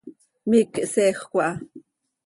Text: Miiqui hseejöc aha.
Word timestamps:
Miiqui 0.49 0.81
hseejöc 0.87 1.31
aha. 1.45 1.51